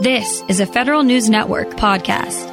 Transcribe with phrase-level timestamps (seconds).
[0.00, 2.46] This is a Federal News Network podcast.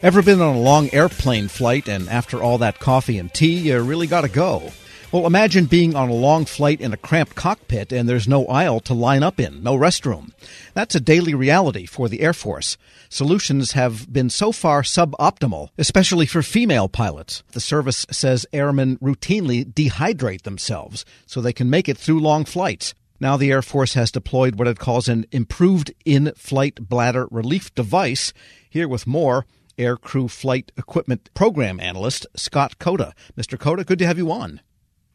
[0.00, 3.80] Ever been on a long airplane flight and after all that coffee and tea, you
[3.80, 4.70] really got to go?
[5.12, 8.80] Well, imagine being on a long flight in a cramped cockpit and there's no aisle
[8.80, 10.32] to line up in, no restroom.
[10.74, 12.76] That's a daily reality for the Air Force.
[13.08, 17.42] Solutions have been so far suboptimal, especially for female pilots.
[17.52, 22.92] The service says airmen routinely dehydrate themselves so they can make it through long flights.
[23.22, 27.72] Now, the Air Force has deployed what it calls an improved in flight bladder relief
[27.72, 28.32] device.
[28.68, 29.46] Here with more,
[29.78, 33.14] Air Crew Flight Equipment Program Analyst Scott Cota.
[33.36, 33.56] Mr.
[33.56, 34.60] Cota, good to have you on.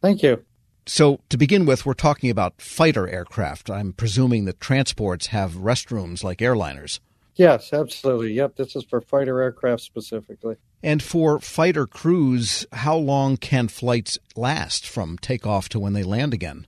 [0.00, 0.42] Thank you.
[0.86, 3.68] So, to begin with, we're talking about fighter aircraft.
[3.68, 7.00] I'm presuming that transports have restrooms like airliners.
[7.34, 8.32] Yes, absolutely.
[8.32, 10.56] Yep, this is for fighter aircraft specifically.
[10.82, 16.32] And for fighter crews, how long can flights last from takeoff to when they land
[16.32, 16.66] again?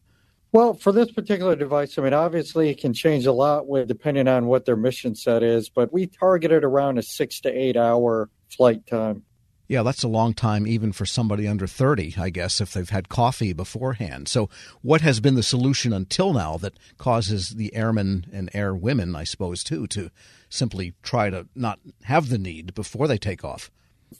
[0.53, 4.27] Well, for this particular device, I mean, obviously it can change a lot with depending
[4.27, 8.29] on what their mission set is, but we targeted around a six to eight hour
[8.49, 9.23] flight time.
[9.69, 13.09] Yeah, that's a long time even for somebody under 30, I guess, if they've had
[13.09, 14.27] coffee beforehand.
[14.27, 14.49] So,
[14.83, 19.63] what has been the solution until now that causes the airmen and airwomen, I suppose,
[19.63, 20.11] too, to
[20.49, 23.71] simply try to not have the need before they take off?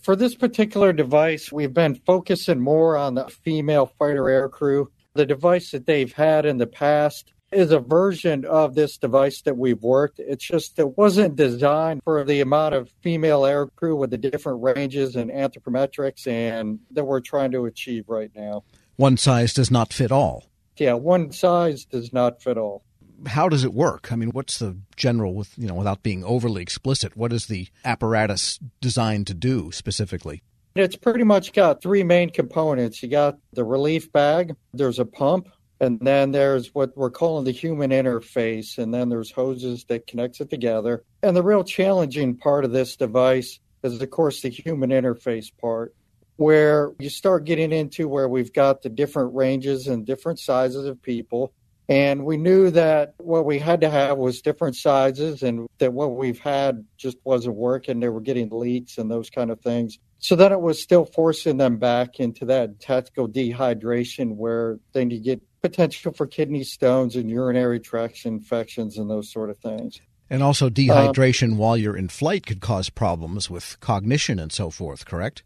[0.01, 5.27] For this particular device, we've been focusing more on the female fighter air crew the
[5.27, 9.83] device that they've had in the past is a version of this device that we've
[9.83, 10.21] worked.
[10.21, 14.63] It's just it wasn't designed for the amount of female air crew with the different
[14.63, 18.63] ranges and anthropometrics and that we're trying to achieve right now.
[18.97, 20.45] One size does not fit all.
[20.77, 22.85] Yeah, one size does not fit all.
[23.27, 24.13] How does it work?
[24.13, 27.69] I mean, what's the general with, you know, without being overly explicit, what is the
[27.85, 30.43] apparatus designed to do specifically?
[30.81, 33.03] It's pretty much got three main components.
[33.03, 35.49] You got the relief bag, there's a pump,
[35.81, 40.41] and then there's what we're calling the human interface, and then there's hoses that connects
[40.41, 41.05] it together.
[41.23, 45.95] And the real challenging part of this device is, of course, the human interface part,
[46.37, 51.01] where you start getting into where we've got the different ranges and different sizes of
[51.03, 51.53] people.
[51.91, 56.15] And we knew that what we had to have was different sizes and that what
[56.15, 57.99] we've had just wasn't working.
[57.99, 59.99] They were getting leaks and those kind of things.
[60.21, 65.19] So then it was still forcing them back into that tactical dehydration where then you
[65.19, 70.01] get potential for kidney stones and urinary tract infections and those sort of things.
[70.31, 74.71] And also dehydration um, while you're in flight could cause problems with cognition and so
[74.71, 75.43] forth, correct?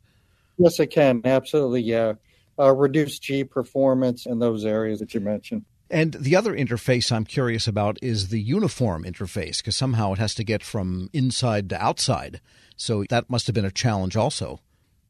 [0.58, 1.22] Yes, it can.
[1.24, 2.12] Absolutely, yeah.
[2.58, 5.64] Uh, reduced G performance in those areas that you mentioned.
[5.90, 10.34] And the other interface I'm curious about is the uniform interface, because somehow it has
[10.36, 12.40] to get from inside to outside.
[12.76, 14.60] So that must have been a challenge also.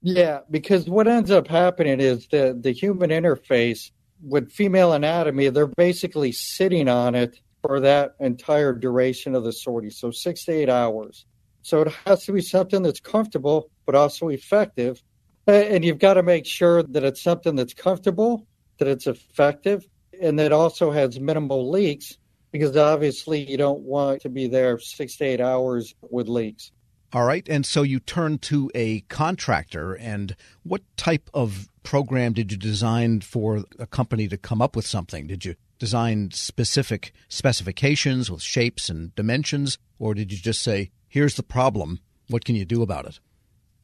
[0.02, 3.90] Yeah, because what ends up happening is the, the human interface
[4.22, 9.91] with female anatomy, they're basically sitting on it for that entire duration of the sortie,
[9.91, 11.24] so six to eight hours.
[11.62, 15.02] So it has to be something that's comfortable, but also effective.
[15.46, 18.46] And you've got to make sure that it's something that's comfortable,
[18.78, 19.86] that it's effective,
[20.24, 22.18] and that also has minimal leaks
[22.50, 26.72] because obviously you don't want to be there six to eight hours with leaks.
[27.12, 27.46] All right.
[27.48, 29.94] And so you turned to a contractor.
[29.94, 34.86] And what type of program did you design for a company to come up with
[34.86, 35.26] something?
[35.28, 39.78] Did you design specific specifications with shapes and dimensions?
[39.98, 42.00] Or did you just say, here's the problem?
[42.28, 43.20] What can you do about it?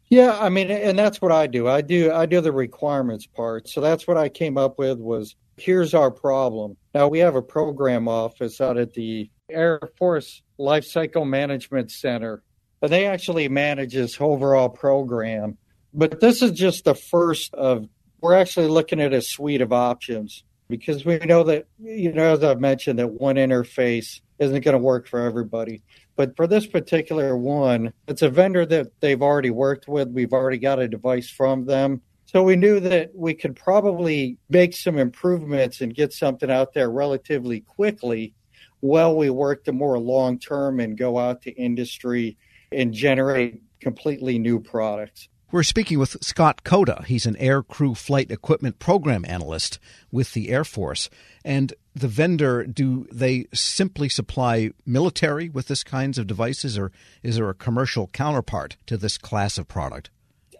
[0.08, 1.68] Yeah, I mean, and that's what I do.
[1.68, 3.68] I do I do the requirements part.
[3.68, 6.76] So that's what I came up with was here's our problem.
[6.94, 12.42] Now we have a program office out at the Air Force Life Cycle Management Center,
[12.82, 15.58] and they actually manage this overall program.
[15.92, 17.88] But this is just the first of,
[18.20, 22.44] we're actually looking at a suite of options because we know that, you know, as
[22.44, 25.82] I've mentioned, that one interface isn't going to work for everybody.
[26.16, 30.08] But for this particular one, it's a vendor that they've already worked with.
[30.08, 32.02] We've already got a device from them.
[32.32, 36.88] So we knew that we could probably make some improvements and get something out there
[36.88, 38.34] relatively quickly
[38.78, 42.38] while we work the more long term and go out to industry
[42.70, 45.28] and generate completely new products.
[45.50, 47.02] We're speaking with Scott Cota.
[47.04, 49.80] He's an air crew flight equipment program analyst
[50.12, 51.10] with the Air Force.
[51.44, 56.92] And the vendor, do they simply supply military with this kinds of devices, or
[57.24, 60.10] is there a commercial counterpart to this class of product?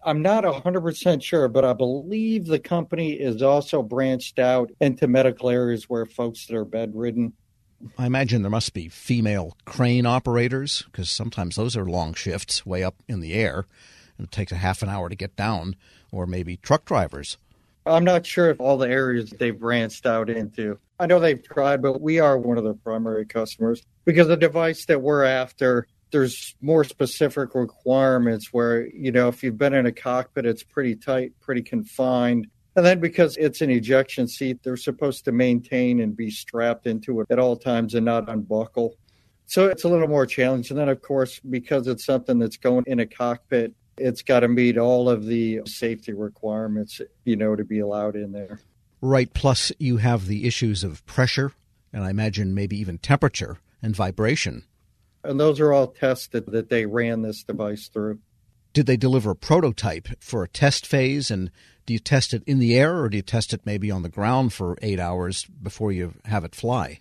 [0.05, 5.50] I'm not 100% sure, but I believe the company is also branched out into medical
[5.50, 7.35] areas where folks that are bedridden.
[7.99, 12.82] I imagine there must be female crane operators because sometimes those are long shifts way
[12.82, 13.67] up in the air
[14.19, 15.76] and it takes a half an hour to get down,
[16.12, 17.38] or maybe truck drivers.
[17.87, 20.79] I'm not sure if all the areas they've branched out into.
[20.99, 23.82] I know they've tried, but we are one of their primary customers.
[24.05, 29.59] because the device that we're after there's more specific requirements where you know if you've
[29.59, 32.47] been in a cockpit it's pretty tight pretty confined.
[32.77, 37.21] And then because it's an ejection seat they're supposed to maintain and be strapped into
[37.21, 38.97] it at all times and not unbuckle.
[39.47, 40.77] So it's a little more challenging.
[40.77, 44.49] And then of course because it's something that's going in a cockpit it's got to
[44.49, 48.61] meet all of the safety requirements you know to be allowed in there.
[49.01, 51.53] Right plus you have the issues of pressure
[51.93, 54.65] and i imagine maybe even temperature and vibration
[55.25, 58.19] and those are all tested that they ran this device through.
[58.73, 61.31] Did they deliver a prototype for a test phase?
[61.31, 61.51] And
[61.87, 64.09] do you test it in the air or do you test it maybe on the
[64.09, 67.01] ground for eight hours before you have it fly?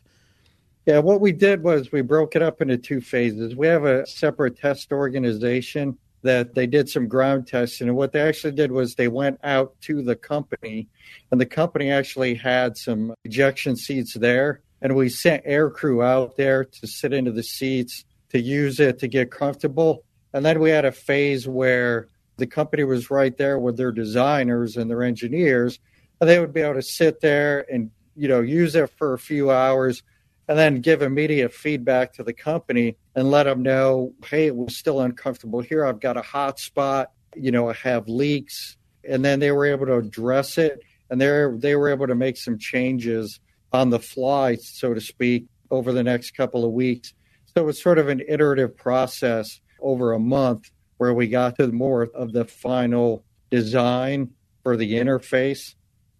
[0.85, 3.55] Yeah, what we did was we broke it up into two phases.
[3.55, 7.87] We have a separate test organization that they did some ground testing.
[7.87, 10.87] And what they actually did was they went out to the company,
[11.31, 14.61] and the company actually had some ejection seats there.
[14.81, 18.99] And we sent air crew out there to sit into the seats to use it
[18.99, 20.03] to get comfortable.
[20.33, 24.77] And then we had a phase where the company was right there with their designers
[24.77, 25.79] and their engineers,
[26.19, 29.19] and they would be able to sit there and you know use it for a
[29.19, 30.03] few hours
[30.47, 34.75] and then give immediate feedback to the company and let them know, hey, it was
[34.75, 35.85] still uncomfortable here.
[35.85, 37.11] I've got a hot spot.
[37.35, 38.75] You know, I have leaks.
[39.07, 40.79] And then they were able to address it
[41.09, 43.39] and they they were able to make some changes
[43.71, 47.13] on the fly, so to speak, over the next couple of weeks
[47.55, 51.67] so it was sort of an iterative process over a month where we got to
[51.67, 54.31] the more of the final design
[54.63, 55.75] for the interface.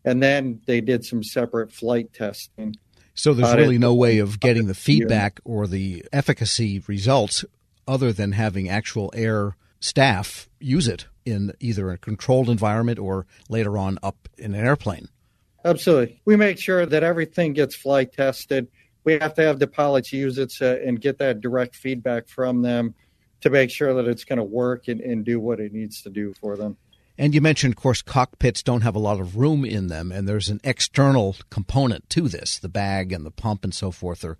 [0.05, 2.75] And then they did some separate flight testing.
[3.13, 7.43] So there's really no way of getting the feedback or the efficacy results
[7.87, 13.77] other than having actual air staff use it in either a controlled environment or later
[13.77, 15.09] on up in an airplane.
[15.65, 16.21] Absolutely.
[16.25, 18.69] We make sure that everything gets flight tested
[19.03, 22.61] we have to have the pilots use it to, and get that direct feedback from
[22.61, 22.95] them
[23.41, 26.09] to make sure that it's going to work and, and do what it needs to
[26.09, 26.77] do for them.
[27.17, 30.27] And you mentioned, of course, cockpits don't have a lot of room in them, and
[30.27, 32.57] there's an external component to this.
[32.57, 34.37] The bag and the pump and so forth are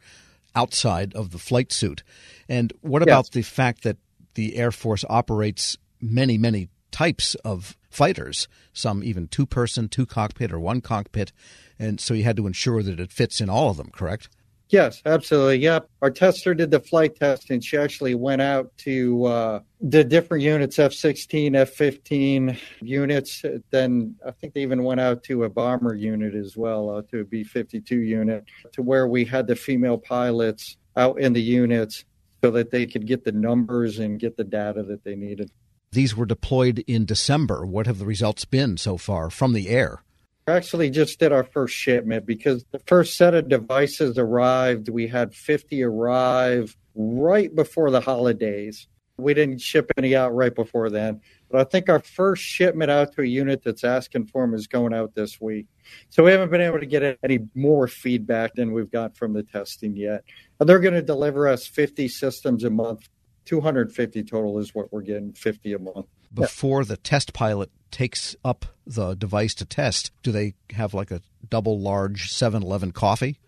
[0.56, 2.04] outside of the flight suit.
[2.48, 3.30] And what about yes.
[3.30, 3.98] the fact that
[4.36, 10.54] the Air Force operates many, many types of fighters, some even two person, two cockpit,
[10.54, 11.34] or one cockpit?
[11.78, 14.30] And so you had to ensure that it fits in all of them, correct?
[14.70, 15.58] Yes, absolutely.
[15.58, 15.90] Yep.
[16.04, 20.44] Our tester did the flight test and she actually went out to uh, the different
[20.44, 23.44] units, F 16, F 15 units.
[23.72, 27.22] Then I think they even went out to a bomber unit as well, uh, to
[27.22, 32.06] a B 52 unit, to where we had the female pilots out in the units
[32.44, 35.52] so that they could get the numbers and get the data that they needed.
[35.92, 37.66] These were deployed in December.
[37.66, 40.04] What have the results been so far from the air?
[40.50, 44.90] Actually just did our first shipment because the first set of devices arrived.
[44.90, 48.88] We had 50 arrive right before the holidays.
[49.18, 51.22] We didn't ship any out right before then.
[51.52, 54.68] But I think our first shipment out to a unit that's asking for them is
[54.68, 55.68] going out this week.
[56.10, 59.44] So we haven't been able to get any more feedback than we've got from the
[59.44, 60.24] testing yet.
[60.60, 63.10] And they're going to deliver us 50 systems a month.
[63.46, 66.06] 250 total is what we're getting, 50 a month.
[66.34, 71.22] Before the test pilot takes up the device to test, do they have like a
[71.50, 73.40] double large 7 Eleven coffee?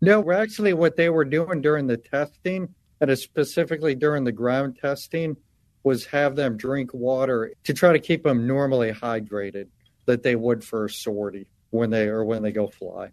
[0.00, 5.36] No, actually, what they were doing during the testing, and specifically during the ground testing,
[5.82, 9.68] was have them drink water to try to keep them normally hydrated,
[10.06, 13.10] that they would for a sortie when they or when they go fly.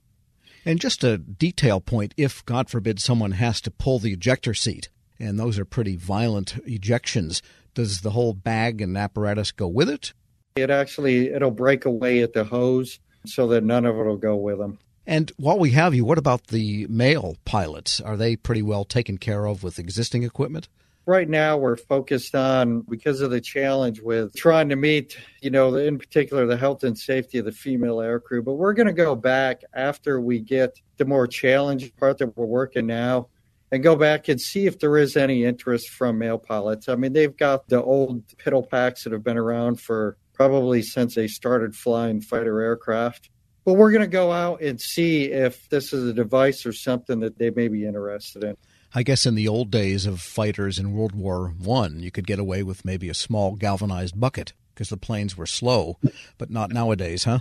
[0.66, 4.90] And just a detail point: if God forbid someone has to pull the ejector seat,
[5.20, 7.42] and those are pretty violent ejections,
[7.76, 10.14] does the whole bag and apparatus go with it?
[10.56, 14.36] It actually it'll break away at the hose so that none of it will go
[14.36, 14.80] with them.
[15.06, 18.02] And while we have you, what about the male pilots?
[18.02, 20.68] Are they pretty well taken care of with existing equipment?
[21.06, 25.76] Right now, we're focused on because of the challenge with trying to meet, you know,
[25.76, 28.44] in particular the health and safety of the female aircrew.
[28.44, 32.46] But we're going to go back after we get the more challenging part that we're
[32.46, 33.28] working now
[33.72, 36.88] and go back and see if there is any interest from male pilots.
[36.88, 41.16] I mean, they've got the old piddle packs that have been around for probably since
[41.16, 43.30] they started flying fighter aircraft.
[43.64, 47.22] But we're going to go out and see if this is a device or something
[47.22, 48.58] that they may be interested in.
[48.94, 52.40] I guess in the old days of fighters in World War One, you could get
[52.40, 55.98] away with maybe a small galvanized bucket because the planes were slow,
[56.38, 57.40] but not nowadays, huh?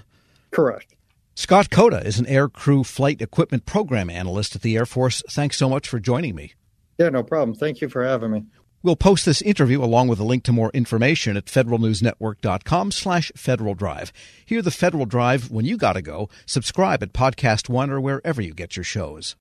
[0.50, 0.94] Correct.
[1.36, 5.20] Scott Cota is an air crew flight equipment program analyst at the Air Force.
[5.28, 6.54] Thanks so much for joining me.
[6.96, 7.56] Yeah, no problem.
[7.56, 8.44] Thank you for having me.
[8.84, 13.74] We'll post this interview along with a link to more information at federalnewsnetwork.com slash Federal
[13.74, 14.12] Drive.
[14.46, 16.28] Hear the Federal Drive when you gotta go.
[16.46, 19.34] Subscribe at Podcast One or wherever you get your shows.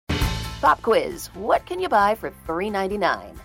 [0.61, 3.35] Pop quiz What can you buy for $3.99?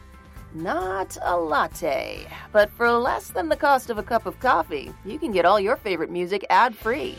[0.55, 5.19] Not a latte, but for less than the cost of a cup of coffee, you
[5.19, 7.19] can get all your favorite music ad free.